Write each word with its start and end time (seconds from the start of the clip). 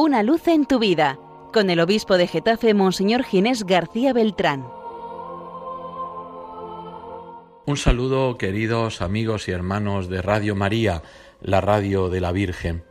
Una 0.00 0.22
luz 0.22 0.46
en 0.46 0.64
tu 0.64 0.78
vida, 0.78 1.18
con 1.52 1.70
el 1.70 1.80
obispo 1.80 2.18
de 2.18 2.28
Getafe, 2.28 2.72
Monseñor 2.72 3.24
Ginés 3.24 3.64
García 3.64 4.12
Beltrán. 4.12 4.64
Un 7.66 7.76
saludo, 7.76 8.38
queridos 8.38 9.02
amigos 9.02 9.48
y 9.48 9.50
hermanos 9.50 10.08
de 10.08 10.22
Radio 10.22 10.54
María, 10.54 11.02
la 11.40 11.60
radio 11.60 12.10
de 12.10 12.20
la 12.20 12.30
Virgen. 12.30 12.84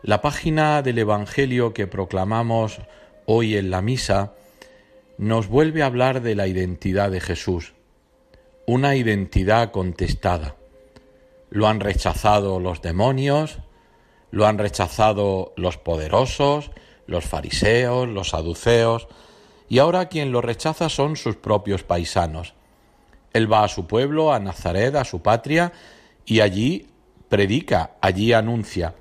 La 0.00 0.22
página 0.22 0.80
del 0.80 0.98
Evangelio 0.98 1.74
que 1.74 1.86
proclamamos 1.86 2.78
hoy 3.26 3.58
en 3.58 3.70
la 3.70 3.82
misa 3.82 4.32
nos 5.18 5.48
vuelve 5.48 5.82
a 5.82 5.86
hablar 5.88 6.22
de 6.22 6.34
la 6.34 6.46
identidad 6.46 7.10
de 7.10 7.20
Jesús, 7.20 7.74
una 8.66 8.96
identidad 8.96 9.72
contestada. 9.72 10.56
Lo 11.50 11.68
han 11.68 11.80
rechazado 11.80 12.60
los 12.60 12.80
demonios, 12.80 13.58
lo 14.34 14.48
han 14.48 14.58
rechazado 14.58 15.52
los 15.56 15.78
poderosos, 15.78 16.72
los 17.06 17.24
fariseos, 17.24 18.08
los 18.08 18.30
saduceos, 18.30 19.06
y 19.68 19.78
ahora 19.78 20.08
quien 20.08 20.32
lo 20.32 20.40
rechaza 20.40 20.88
son 20.88 21.14
sus 21.14 21.36
propios 21.36 21.84
paisanos. 21.84 22.54
Él 23.32 23.50
va 23.50 23.62
a 23.62 23.68
su 23.68 23.86
pueblo, 23.86 24.32
a 24.32 24.40
Nazaret, 24.40 24.96
a 24.96 25.04
su 25.04 25.22
patria, 25.22 25.72
y 26.26 26.40
allí 26.40 26.88
predica, 27.28 27.92
allí 28.00 28.32
anuncia. 28.32 28.96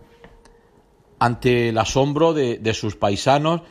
Ante 1.17 1.69
el 1.69 1.79
asombro 1.79 2.35
de, 2.35 2.59
de 2.59 2.73
sus 2.75 2.95
paisanos, 2.95 3.61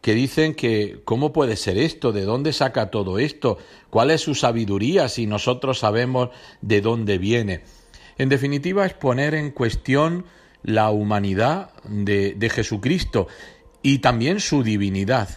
que 0.00 0.14
dicen 0.14 0.54
que 0.54 1.02
¿cómo 1.04 1.34
puede 1.34 1.56
ser 1.56 1.76
esto? 1.76 2.12
¿De 2.12 2.22
dónde 2.22 2.54
saca 2.54 2.90
todo 2.90 3.18
esto? 3.18 3.58
¿Cuál 3.90 4.10
es 4.10 4.22
su 4.22 4.34
sabiduría 4.34 5.10
si 5.10 5.26
nosotros 5.26 5.80
sabemos 5.80 6.30
de 6.62 6.80
dónde 6.80 7.18
viene? 7.18 7.64
En 8.16 8.30
definitiva, 8.30 8.86
es 8.86 8.94
poner 8.94 9.34
en 9.34 9.50
cuestión 9.50 10.24
la 10.62 10.90
humanidad 10.90 11.70
de, 11.84 12.34
de 12.36 12.50
Jesucristo 12.50 13.28
y 13.82 13.98
también 13.98 14.40
su 14.40 14.62
divinidad. 14.62 15.28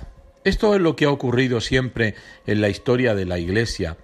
Esto 0.44 0.76
es 0.76 0.82
lo 0.82 0.96
que 0.96 1.06
ha 1.06 1.10
ocurrido 1.10 1.62
siempre 1.62 2.16
en 2.46 2.62
la 2.62 2.70
historia 2.70 3.16
de 3.16 3.26
la 3.26 3.40
Iglesia. 3.40 3.98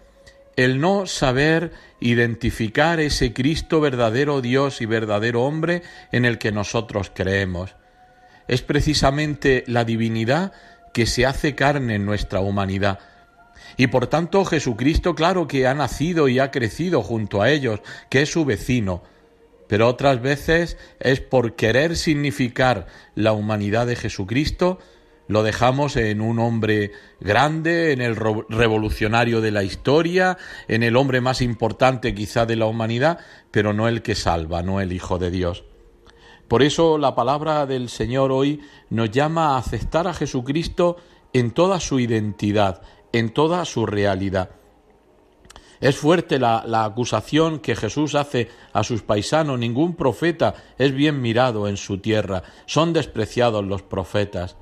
El 0.55 0.79
no 0.79 1.05
saber 1.05 1.71
identificar 1.99 2.99
ese 2.99 3.33
Cristo 3.33 3.81
verdadero 3.81 4.41
Dios 4.41 4.81
y 4.81 4.85
verdadero 4.85 5.43
hombre 5.43 5.83
en 6.11 6.25
el 6.25 6.37
que 6.37 6.51
nosotros 6.51 7.11
creemos 7.13 7.75
es 8.49 8.63
precisamente 8.63 9.63
la 9.67 9.85
divinidad 9.85 10.51
que 10.91 11.05
se 11.05 11.25
hace 11.25 11.55
carne 11.55 11.95
en 11.95 12.05
nuestra 12.05 12.41
humanidad. 12.41 12.99
Y 13.77 13.87
por 13.87 14.07
tanto 14.07 14.43
Jesucristo, 14.43 15.13
claro 15.13 15.47
que 15.47 15.67
ha 15.67 15.75
nacido 15.75 16.27
y 16.27 16.39
ha 16.39 16.49
crecido 16.49 17.03
junto 17.03 17.41
a 17.41 17.51
ellos, 17.51 17.79
que 18.09 18.23
es 18.23 18.31
su 18.31 18.43
vecino, 18.45 19.03
pero 19.69 19.87
otras 19.87 20.19
veces 20.19 20.77
es 20.99 21.21
por 21.21 21.55
querer 21.55 21.95
significar 21.95 22.87
la 23.13 23.33
humanidad 23.33 23.85
de 23.85 23.95
Jesucristo, 23.95 24.79
lo 25.27 25.43
dejamos 25.43 25.95
en 25.95 26.21
un 26.21 26.39
hombre 26.39 26.91
grande, 27.19 27.91
en 27.91 28.01
el 28.01 28.15
revolucionario 28.15 29.41
de 29.41 29.51
la 29.51 29.63
historia, 29.63 30.39
en 30.67 30.81
el 30.81 30.95
hombre 30.97 31.21
más 31.21 31.39
importante 31.43 32.15
quizá 32.15 32.47
de 32.47 32.55
la 32.55 32.65
humanidad, 32.65 33.19
pero 33.51 33.71
no 33.71 33.87
el 33.87 34.01
que 34.01 34.15
salva, 34.15 34.63
no 34.63 34.81
el 34.81 34.91
Hijo 34.91 35.19
de 35.19 35.29
Dios. 35.29 35.65
Por 36.47 36.63
eso 36.63 36.97
la 36.97 37.13
palabra 37.13 37.67
del 37.67 37.89
Señor 37.89 38.31
hoy 38.31 38.61
nos 38.89 39.11
llama 39.11 39.53
a 39.53 39.59
aceptar 39.59 40.07
a 40.07 40.15
Jesucristo 40.15 40.97
en 41.31 41.51
toda 41.51 41.79
su 41.79 41.99
identidad, 41.99 42.81
en 43.13 43.29
toda 43.29 43.65
su 43.65 43.85
realidad. 43.85 44.49
Es 45.81 45.97
fuerte 45.97 46.39
la, 46.39 46.63
acusación 46.83 47.59
que 47.59 47.75
Jesús 47.75 48.15
hace 48.15 48.49
a 48.73 48.83
sus 48.83 49.01
paisanos. 49.01 49.57
Ningún 49.57 49.95
profeta 49.95 50.55
es 50.77 50.93
bien 50.93 51.21
mirado 51.21 51.67
en 51.67 51.77
su 51.77 51.99
tierra. 51.99 52.43
Son 52.65 52.91
despreciados 52.91 53.65
los 53.65 53.81
profetas. 53.81 54.57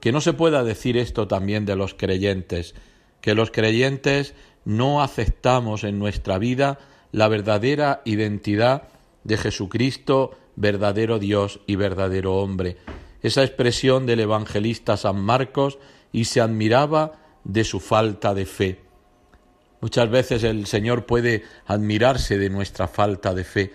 Que 0.00 0.12
no 0.12 0.20
se 0.20 0.34
pueda 0.34 0.64
decir 0.64 0.96
esto 0.96 1.26
también 1.26 1.64
de 1.64 1.76
los 1.76 1.94
creyentes, 1.94 2.74
que 3.20 3.34
los 3.34 3.50
creyentes 3.50 4.34
no 4.64 5.02
aceptamos 5.02 5.84
en 5.84 5.98
nuestra 5.98 6.38
vida 6.38 6.78
la 7.12 7.28
verdadera 7.28 8.02
identidad 8.04 8.88
de 9.24 9.36
Jesucristo 9.36 10.36
verdadero 10.56 11.18
Dios 11.18 11.60
y 11.66 11.76
verdadero 11.76 12.36
hombre. 12.36 12.76
Esa 13.22 13.44
expresión 13.44 14.06
del 14.06 14.20
evangelista 14.20 14.96
San 14.96 15.20
Marcos 15.20 15.78
y 16.12 16.24
se 16.24 16.40
admiraba 16.40 17.12
de 17.44 17.64
su 17.64 17.80
falta 17.80 18.34
de 18.34 18.46
fe. 18.46 18.80
Muchas 19.82 20.08
veces 20.08 20.44
el 20.44 20.66
Señor 20.66 21.06
puede 21.06 21.42
admirarse 21.66 22.38
de 22.38 22.50
nuestra 22.50 22.86
falta 22.86 23.34
de 23.34 23.42
fe, 23.42 23.72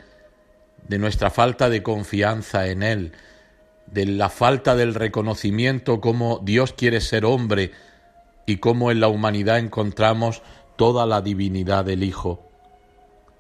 de 0.88 1.00
nuestra 1.00 1.30
falta 1.30 1.70
de 1.70 1.84
confianza 1.84 2.68
en 2.68 2.82
Él, 2.82 3.12
de 3.88 4.06
la 4.06 4.30
falta 4.30 4.78
del 4.78 4.96
reconocimiento 4.96 6.00
como 6.00 6.40
Dios 6.42 6.72
quiere 6.72 7.02
ser 7.02 7.26
hombre 7.26 7.72
y 8.46 8.58
cómo 8.58 8.90
en 8.90 9.02
la 9.02 9.10
humanidad 9.10 9.60
encontramos 9.60 10.44
toda 10.78 11.06
la 11.06 11.20
divinidad 11.20 11.84
del 11.84 12.06
Hijo. 12.06 12.42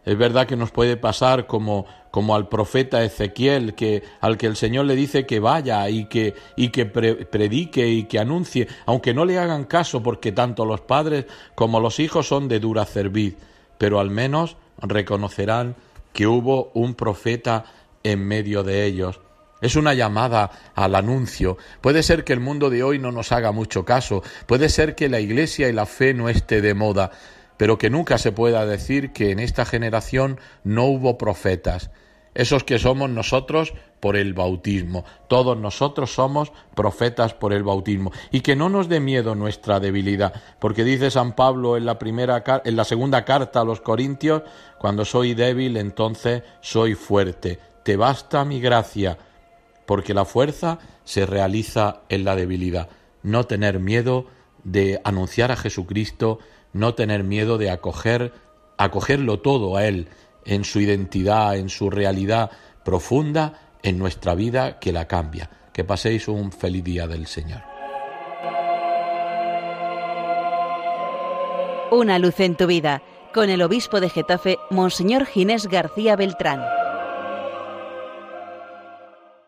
Es 0.03 0.17
verdad 0.17 0.45
que 0.45 0.57
nos 0.57 0.72
puede 0.72 0.97
pasar 0.97 1.47
como, 1.47 1.85
como 2.17 2.35
al 2.35 2.50
profeta 2.50 3.03
Ezequiel, 3.03 3.75
que, 3.75 4.01
al 4.22 4.39
que 4.39 4.47
el 4.47 4.55
Señor 4.55 4.85
le 4.85 4.95
dice 4.95 5.28
que 5.28 5.39
vaya 5.39 5.88
y 5.88 6.05
que, 6.05 6.33
y 6.55 6.69
que 6.69 6.88
predique 6.88 7.89
y 7.89 8.05
que 8.05 8.17
anuncie, 8.17 8.67
aunque 8.88 9.13
no 9.13 9.23
le 9.23 9.38
hagan 9.38 9.66
caso 9.66 10.01
porque 10.01 10.31
tanto 10.31 10.66
los 10.66 10.81
padres 10.81 11.28
como 11.53 11.79
los 11.79 12.00
hijos 12.00 12.28
son 12.28 12.47
de 12.47 12.59
dura 12.59 12.85
cerviz, 12.85 13.35
pero 13.78 14.00
al 14.00 14.09
menos 14.09 14.57
reconocerán 14.81 15.75
que 16.11 16.25
hubo 16.25 16.72
un 16.73 16.95
profeta 16.95 17.66
en 18.01 18.28
medio 18.28 18.63
de 18.63 18.85
ellos. 18.85 19.19
Es 19.61 19.75
una 19.75 19.94
llamada 19.94 20.49
al 20.73 20.95
anuncio. 20.95 21.59
Puede 21.81 22.01
ser 22.01 22.23
que 22.23 22.34
el 22.34 22.39
mundo 22.39 22.72
de 22.72 22.81
hoy 22.81 22.97
no 22.97 23.11
nos 23.11 23.31
haga 23.31 23.51
mucho 23.51 23.85
caso, 23.85 24.23
puede 24.47 24.69
ser 24.69 24.95
que 24.95 25.07
la 25.07 25.19
Iglesia 25.19 25.69
y 25.69 25.72
la 25.72 25.85
fe 25.85 26.16
no 26.16 26.29
esté 26.29 26.61
de 26.61 26.73
moda, 26.73 27.11
pero 27.57 27.78
que 27.78 27.91
nunca 27.91 28.17
se 28.17 28.31
pueda 28.31 28.66
decir 28.66 29.13
que 29.13 29.29
en 29.29 29.38
esta 29.38 29.66
generación 29.66 30.39
no 30.63 30.85
hubo 30.85 31.19
profetas, 31.19 31.91
esos 32.38 32.64
que 32.64 32.80
somos 32.80 33.09
nosotros 33.09 33.74
por 34.00 34.16
el 34.16 34.34
bautismo. 34.34 35.03
Todos 35.28 35.58
nosotros 35.58 36.14
somos 36.14 36.53
profetas 36.75 37.34
por 37.34 37.52
el 37.52 37.64
bautismo 37.64 38.12
y 38.31 38.40
que 38.42 38.56
no 38.56 38.70
nos 38.70 38.88
dé 38.88 39.00
miedo 39.02 39.36
nuestra 39.36 39.80
debilidad, 39.80 40.34
porque 40.59 40.86
dice 40.86 41.12
San 41.12 41.34
Pablo 41.34 41.76
en 41.76 41.86
la 41.86 42.00
primera 42.00 42.44
en 42.64 42.76
la 42.76 42.86
segunda 42.86 43.26
carta 43.26 43.62
a 43.62 43.66
los 43.66 43.81
Corintios, 43.81 44.44
cuando 44.80 45.03
soy 45.03 45.34
débil, 45.34 45.76
entonces 45.76 46.44
soy 46.62 46.94
fuerte. 46.94 47.59
Te 47.84 47.97
basta 47.97 48.46
mi 48.46 48.62
gracia, 48.62 49.18
porque 49.86 50.14
la 50.14 50.24
fuerza 50.24 50.80
se 51.03 51.26
realiza 51.26 52.02
en 52.08 52.24
la 52.24 52.36
debilidad. 52.36 52.88
No 53.24 53.46
tener 53.46 53.80
miedo 53.80 54.28
de 54.64 55.02
anunciar 55.03 55.52
a 55.52 55.58
Jesucristo 55.58 56.40
no 56.74 56.94
tener 56.94 57.24
miedo 57.24 57.58
de 57.58 57.70
acoger, 57.70 58.34
acogerlo 58.78 59.40
todo 59.40 59.76
a 59.76 59.86
Él, 59.86 60.08
en 60.47 60.63
su 60.63 60.80
identidad, 60.80 61.58
en 61.58 61.69
su 61.69 61.90
realidad 61.90 62.50
profunda, 62.84 63.53
en 63.84 64.00
nuestra 64.00 64.34
vida 64.34 64.80
que 64.80 64.91
la 64.91 65.08
cambia. 65.08 65.50
Que 65.72 65.84
paséis 65.84 66.28
un 66.28 66.52
feliz 66.52 66.84
día 66.84 67.06
del 67.06 67.28
Señor. 67.28 67.62
Una 71.91 72.18
luz 72.18 72.40
en 72.40 72.56
tu 72.56 72.66
vida, 72.66 73.03
con 73.34 73.50
el 73.50 73.62
obispo 73.62 74.00
de 74.00 74.09
Getafe, 74.09 74.58
Monseñor 74.72 75.25
Ginés 75.25 75.68
García 75.68 76.16
Beltrán. 76.16 76.62